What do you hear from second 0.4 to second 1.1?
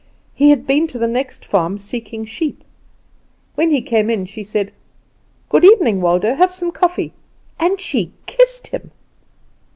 had been to the